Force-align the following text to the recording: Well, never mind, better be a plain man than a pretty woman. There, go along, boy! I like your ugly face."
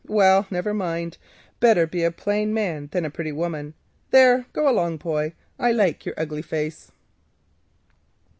Well, 0.09 0.47
never 0.49 0.73
mind, 0.73 1.19
better 1.59 1.85
be 1.85 2.03
a 2.03 2.09
plain 2.09 2.55
man 2.55 2.89
than 2.91 3.05
a 3.05 3.11
pretty 3.11 3.31
woman. 3.31 3.75
There, 4.09 4.47
go 4.51 4.67
along, 4.67 4.97
boy! 4.97 5.33
I 5.59 5.71
like 5.73 6.07
your 6.07 6.15
ugly 6.17 6.41
face." 6.41 6.91